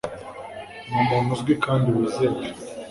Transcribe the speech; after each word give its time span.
numuntu 0.89 1.29
uzwi 1.35 1.53
kandi 1.65 1.87
wizewe. 1.95 2.39